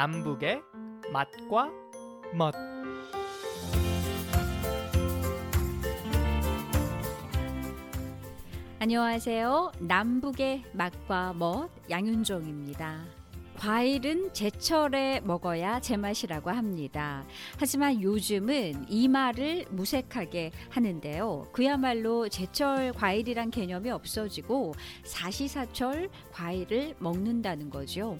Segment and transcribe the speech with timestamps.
[0.00, 0.62] 남북의
[1.12, 1.70] 맛과
[2.32, 2.54] 멋
[8.78, 9.72] 안녕하세요.
[9.80, 13.04] 남북의 맛과 멋 양윤종입니다.
[13.58, 17.26] 과일은 제철에 먹어야 제맛이라고 합니다.
[17.58, 21.48] 하지만 요즘은 이 말을 무색하게 하는데요.
[21.52, 24.72] 그야말로 제철 과일이란 개념이 없어지고
[25.04, 28.16] 사시사철 과일을 먹는다는 거죠.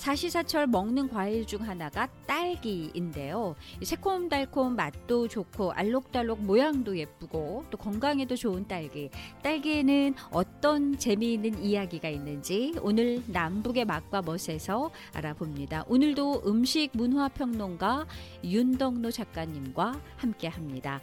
[0.00, 3.54] 사시사철 먹는 과일 중 하나가 딸기인데요.
[3.82, 9.10] 새콤달콤 맛도 좋고 알록달록 모양도 예쁘고 또 건강에도 좋은 딸기.
[9.42, 15.84] 딸기에는 어떤 재미있는 이야기가 있는지 오늘 남북의 맛과 멋에서 알아봅니다.
[15.86, 18.06] 오늘도 음식 문화 평론가
[18.42, 21.02] 윤덕노 작가님과 함께 합니다.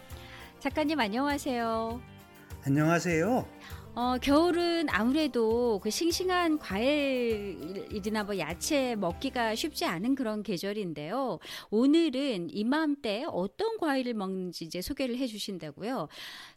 [0.59, 2.01] 작가님 안녕하세요.
[2.65, 3.45] 안녕하세요.
[3.97, 11.39] 어, 겨울은 아무래도 그 싱싱한 과일이나 뭐 야채 먹기가 쉽지 않은 그런 계절인데요.
[11.71, 16.09] 오늘은 이맘때 어떤 과일을 먹는지 이제 소개를 해 주신다고요.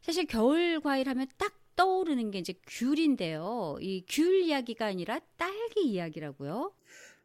[0.03, 3.79] 사실 겨울 과일 하면 딱 떠오르는 게 이제 귤인데요.
[3.81, 6.75] 이 귤 이야기가 아니라 딸기 이야기라고요.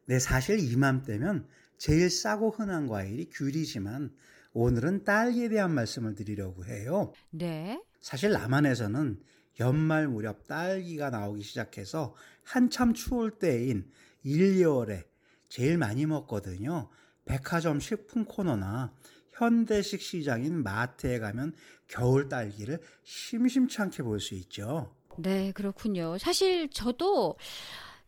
[0.06, 4.14] 네, 사실 이맘때면 제일 싸고 흔한 과일이 귤이지만
[4.54, 7.12] 오늘은 딸기에 대한 말씀을 드리려고 해요.
[7.28, 7.78] 네.
[8.00, 9.20] 사실 남한에서는
[9.60, 13.90] 연말 무렵 딸기가 나오기 시작해서 한참 추울 때인
[14.22, 15.04] 1, 2월에
[15.48, 16.88] 제일 많이 먹거든요.
[17.24, 18.92] 백화점 식품 코너나
[19.30, 21.54] 현대식 시장인 마트에 가면
[21.88, 24.94] 겨울 딸기를 심심치 않게 볼 수 있죠.
[25.18, 26.18] 네, 그렇군요.
[26.18, 27.36] 사실 저도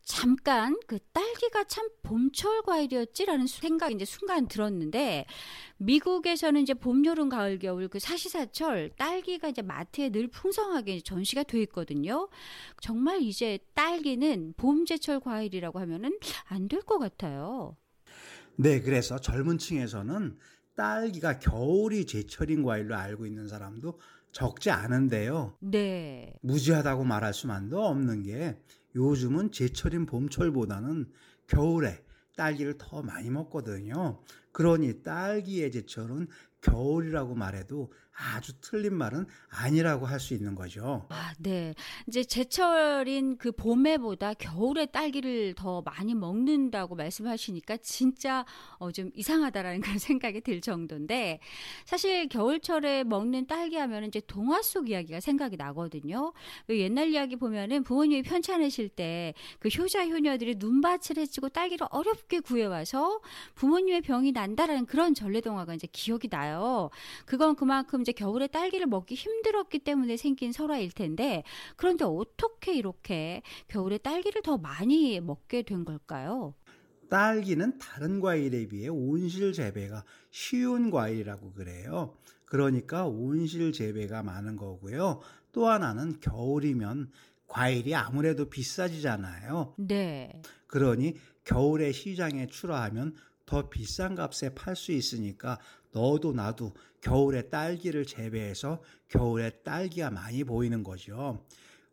[0.09, 5.27] 잠깐 그 딸기가 참 봄철 과일이었지라는 생각이 이제 순간 들었는데
[5.77, 11.61] 미국에서는 이제 봄, 여름, 가을, 겨울 그 사시사철 딸기가 이제 마트에 늘 풍성하게 전시가 돼
[11.65, 12.27] 있거든요.
[12.81, 16.19] 정말 이제 딸기는 봄 제철 과일이라고 하면은
[16.49, 17.77] 안 될 것 같아요.
[18.57, 20.39] 네, 그래서 젊은 층에서는
[20.75, 24.01] 딸기가 겨울이 제철인 과일로 알고 있는 사람도
[24.33, 25.55] 적지 않은데요.
[25.61, 26.33] 네.
[26.41, 28.57] 무지하다고 말할 수만도 없는 게
[28.99, 31.11] 요즘은 제철인 봄철보다는
[31.47, 32.05] 겨울에
[32.37, 34.21] 딸기를 더 많이 먹거든요.
[34.53, 36.27] 그러니 딸기의 제철은
[36.61, 41.07] 겨울이라고 말해도 아주 틀린 말은 아니라고 할 수 있는 거죠.
[41.11, 41.75] 아, 네.
[42.09, 48.45] 이제 제철인 그 봄에보다 겨울에 딸기를 더 많이 먹는다고 말씀하시니까 진짜
[48.79, 51.39] 어, 좀 이상하다라는 그런 생각이 들 정도인데
[51.85, 56.33] 사실 겨울철에 먹는 딸기 하면 이제 동화 속 이야기가 생각이 나거든요.
[56.67, 63.21] 그 옛날 이야기 보면은 부모님이 편찮으실 때 그 효자 효녀들이 눈밭을 헤치고 딸기를 어렵게 구해와서
[63.55, 66.91] 부모님의 병이 난다라는 그런 전래동화가 이제 기억이 나요.
[67.25, 71.43] 그건 그만큼 이제 겨울에 딸기를 먹기 힘들었기 때문에 생긴 설화일 텐데
[71.77, 76.55] 그런데 어떻게 이렇게 겨울에 딸기를 더 많이 먹게 된 걸까요?
[77.11, 82.17] 딸기는 다른 과일에 비해 온실 재배가 쉬운 과일이라고 그래요.
[82.47, 85.21] 그러니까 온실 재배가 많은 거고요.
[85.53, 87.11] 또 하나는 겨울이면
[87.47, 89.75] 과일이 아무래도 비싸지잖아요.
[89.77, 90.41] 네.
[90.67, 93.17] 그러니 겨울에 시장에 출하하면
[93.49, 95.59] 더 비싼 값에 팔 수 있으니까
[95.93, 101.45] 너도 나도 겨울에 딸기를 재배해서 겨울에 딸기가 많이 보이는 거죠.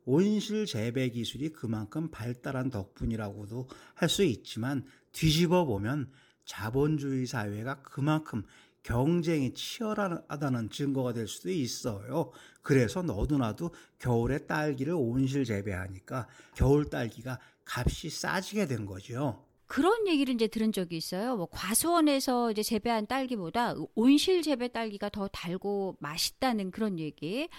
[0.05, 6.11] 온실 재배 기술이 그만큼 발달한 덕분이라고도 할 수 있지만 뒤집어 보면
[6.45, 8.43] 자본주의 사회가 그만큼
[8.83, 12.31] 경쟁이 치열하다는 증거가 될 수도 있어요.
[12.61, 19.44] 그래서 너도 나도 겨울에 딸기를 온실 재배하니까 겨울 딸기가 값이 싸지게 된 거죠.
[19.67, 21.35] 그런 얘기를 이제 들은 적이 있어요.
[21.35, 27.49] 뭐 과수원에서 이제 재배한 딸기보다 온실 재배 딸기가 더 달고 맛있다는 그런 얘기.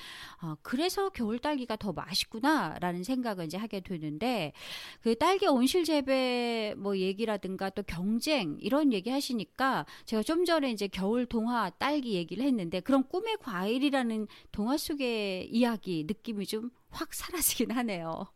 [0.43, 4.53] 어, 그래서 겨울 딸기가 더 맛있구나라는 생각을 이제 하게 되는데
[5.00, 10.89] 그 딸기 온실 재배 뭐 얘기라든가 또 경쟁 이런 얘기 하시니까 제가 좀 전에 이제
[10.89, 17.71] 겨울 동화 딸기 얘기를 했는데 그런 꿈의 과일이라는 동화 속의 이야기 느낌이 좀 확 사라지긴
[17.72, 18.27] 하네요.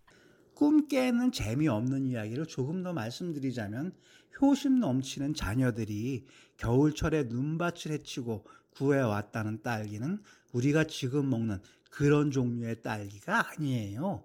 [0.60, 3.92] 꿈 깨는 재미없는 이야기를 조금 더 말씀드리자면
[4.38, 6.26] 효심 넘치는 자녀들이
[6.58, 10.18] 겨울철에 눈밭을 헤치고 구해왔다는 딸기는
[10.52, 11.60] 우리가 지금 먹는
[11.90, 14.22] 그런 종류의 딸기가 아니에요.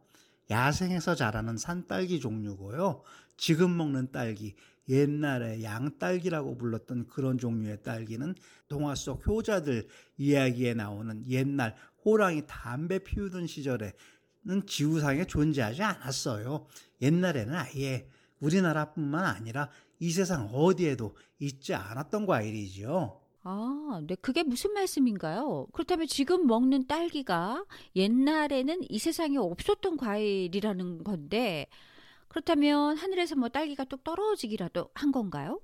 [0.50, 3.02] 야생에서 자라는 산딸기 종류고요.
[3.38, 4.56] 지금 먹는 딸기,
[4.90, 8.36] 옛날에 양딸기라고 불렀던 그런 종류의 딸기는
[8.68, 13.94] 동화 속 효자들 이야기에 나오는 옛날 호랑이 담배 피우던 시절에
[14.46, 16.68] 는 지구상에 존재하지 않았어요.
[17.02, 18.08] 옛날에는 아예
[18.40, 19.70] 우리나라뿐만 아니라
[20.00, 23.22] 이 세상 어디에도 있지 않았던 과일이지요.
[23.44, 25.68] 아, 네, 그게 무슨 말씀인가요?
[25.72, 27.66] 그렇다면 지금 먹는 딸기가
[27.96, 31.68] 옛날에는 이 세상에 없었던 과일이라는 건데,
[32.28, 35.60] 그렇다면 하늘에서 뭐 딸기가 뚝 떨어지기라도 한 건가요?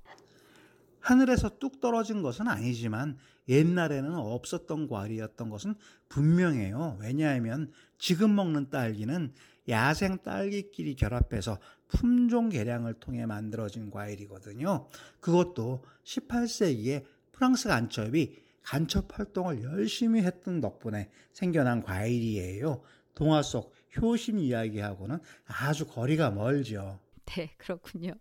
[1.01, 3.17] 하늘에서 뚝 떨어진 것은 아니지만
[3.49, 5.75] 옛날에는 없었던 과일이었던 것은
[6.09, 6.97] 분명해요.
[7.01, 9.33] 왜냐하면 지금 먹는 딸기는
[9.69, 14.87] 야생 딸기끼리 결합해서 품종 개량을 통해 만들어진 과일이거든요.
[15.19, 22.81] 그것도 18세기에 프랑스 간첩이 간첩 활동을 열심히 했던 덕분에 생겨난 과일이에요.
[23.15, 26.99] 동화 속 효심 이야기하고는 아주 거리가 멀죠.
[27.25, 28.13] 네, 그렇군요.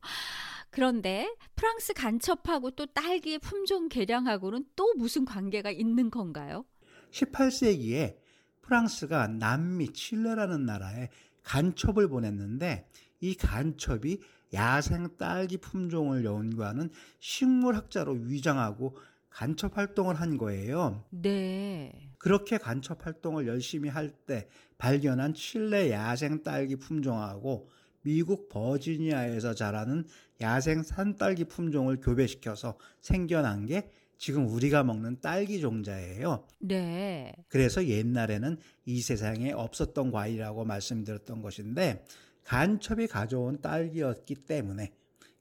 [0.70, 6.64] 그런데 프랑스 간첩하고 또 딸기의 품종 개량하고는 또 무슨 관계가 있는 건가요?
[7.10, 8.16] 18세기에
[8.62, 11.08] 프랑스가 남미 칠레라는 나라에
[11.42, 12.86] 간첩을 보냈는데
[13.20, 14.20] 이 간첩이
[14.54, 18.96] 야생 딸기 품종을 연구하는 식물학자로 위장하고
[19.28, 21.04] 간첩 활동을 한 거예요.
[21.10, 22.10] 네.
[22.18, 27.68] 그렇게 간첩 활동을 열심히 할 때 발견한 칠레 야생 딸기 품종하고
[28.02, 30.04] 미국 버지니아에서 자라는
[30.40, 36.46] 야생 산딸기 품종을 교배시켜서 생겨난 게 지금 우리가 먹는 딸기 종자예요.
[36.58, 37.32] 네.
[37.48, 42.04] 그래서 옛날에는 이 세상에 없었던 과일이라고 말씀드렸던 것인데
[42.44, 44.92] 간첩이 가져온 딸기였기 때문에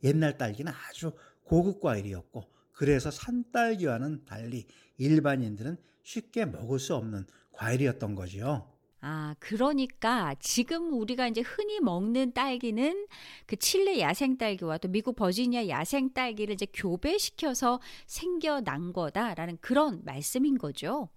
[0.04, 1.12] 옛날 딸기는 아주
[1.44, 4.66] 고급 과일이었고 그래서 산딸기와는 달리
[4.98, 8.72] 일반인들은 쉽게 먹을 수 없는 과일이었던 거지요.
[9.02, 13.08] 아, 그러니까 지금 우리가 이제 흔히 먹는 딸기는
[13.46, 20.58] 그 칠레 야생 딸기와 또 미국 버지니아 야생 딸기를 이제 교배시켜서 생겨난 거다라는 그런 말씀인
[20.58, 21.10] 거죠.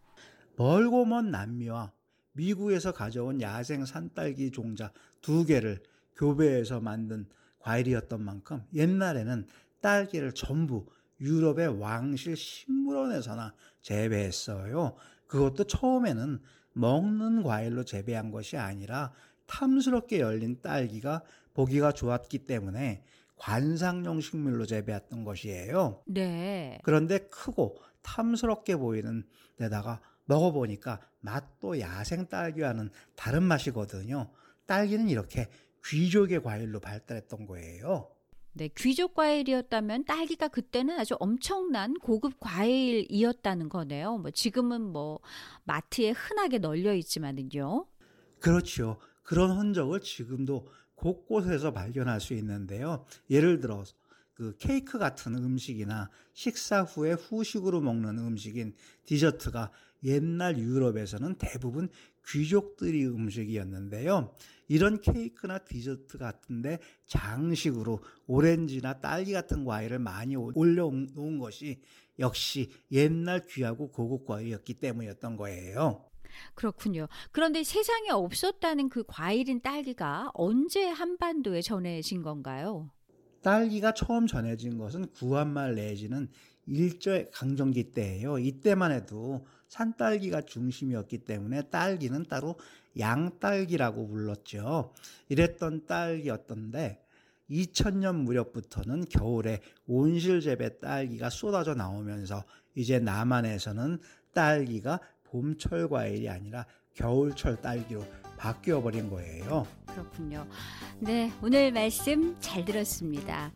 [0.56, 1.93] 멀고 먼 남미와
[2.32, 5.82] 미국에서 가져온 야생 산딸기 종자 두 개를
[6.14, 7.26] 교배해서 만든
[7.58, 9.46] 과일이었던 만큼 옛날에는
[9.81, 10.87] 딸기를 전부
[11.20, 14.94] 유럽의 왕실 식물원에서나 재배했어요.
[15.26, 16.40] 그것도 처음에는
[16.75, 19.13] 먹는 과일로 재배한 것이 아니라
[19.47, 21.23] 탐스럽게 열린 딸기가
[21.55, 23.03] 보기가 좋았기 때문에
[23.37, 26.03] 관상용 식물로 재배했던 것이에요.
[26.07, 26.79] 네.
[26.85, 29.25] 그런데 크고 탐스럽게 보이는
[29.57, 34.31] 데다가 먹어보니까 맛도 야생 딸기와는 다른 맛이거든요.
[34.67, 35.49] 딸기는 이렇게
[35.85, 38.09] 귀족의 과일로 발달했던 거예요.
[38.54, 44.19] 네, 귀족 과일이었다면 딸기가 그때는 아주 엄청난 고급 과일이었다는 거네요.
[44.19, 45.20] 뭐 지금은 뭐
[45.64, 47.87] 마트에 흔하게 널려 있지만은요.
[48.40, 48.99] 그렇죠.
[49.22, 53.04] 그런 흔적을 지금도 곳곳에서 발견할 수 있는데요.
[53.31, 53.84] 예를 들어
[54.34, 59.70] 그 케이크 같은 음식이나 식사 후에 후식으로 먹는 음식인 디저트가
[60.04, 61.88] 옛날 유럽에서는 대부분
[62.26, 64.34] 귀족들이 음식이었는데요.
[64.73, 71.83] 이런 케이크나 디저트 같은데 장식으로 오렌지나 딸기 같은 과일을 많이 올려놓은 것이
[72.19, 76.07] 역시 옛날 귀하고 고급 과일이었기 때문이었던 거예요.
[76.55, 77.07] 그렇군요.
[77.33, 82.91] 그런데 세상에 없었다는 그 과일인 딸기가 언제 한반도에 전해진 건가요?
[83.43, 86.31] 딸기가 처음 전해진 것은 구한말 내지는
[86.67, 88.39] 일제 강점기 때예요.
[88.39, 92.57] 이때만 해도 산딸기가 중심이었기 때문에 딸기는 따로
[92.99, 94.93] 양딸기라고 불렀죠.
[95.31, 97.03] 이랬던 딸기였던데
[97.51, 103.99] 2000년 무렵부터는 겨울에 온실재배 딸기가 쏟아져 나오면서 이제 남한에서는
[104.35, 108.05] 딸기가 봄철 과일이 아니라 겨울철 딸기로
[108.37, 109.67] 바뀌어 버린 거예요.
[109.87, 110.47] 그렇군요.
[111.00, 113.52] 네, 오늘 말씀 잘 들었습니다.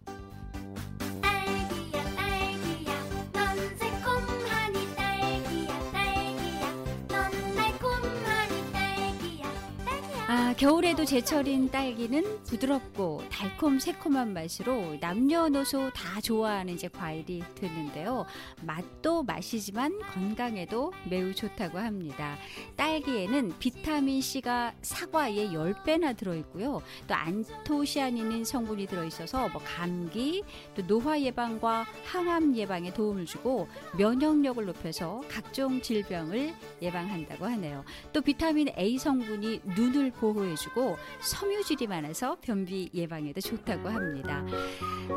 [10.28, 18.26] 아, 겨울에도 제철인 딸기는 부드럽고 달콤 새콤한 맛으로 남녀노소 다 좋아하는 이제 과일이 되는데요.
[18.62, 22.36] 맛도 맛이지만 건강에도 매우 좋다고 합니다.
[22.74, 26.82] 딸기에는 비타민 C가 사과의 10배나 들어 있고요.
[27.06, 30.42] 또 안토시아닌인 성분이 들어 있어서 뭐 감기,
[30.74, 36.52] 또 노화 예방과 항암 예방에 도움을 주고 면역력을 높여서 각종 질병을
[36.82, 37.84] 예방한다고 하네요.
[38.12, 44.44] 또 비타민 A 성분이 눈을 보호해주고 섬유질이 많아서 변비 예방에도 좋다고 합니다.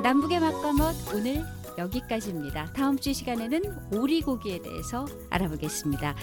[0.04, 1.44] 남북의 맛과 멋 오늘
[1.78, 2.74] 여기까지입니다.
[2.74, 3.62] 다음 주 시간에는
[3.94, 6.16] 오리고기에 대해서 알아보겠습니다.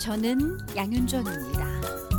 [0.00, 2.11] 저는 양윤정입니다.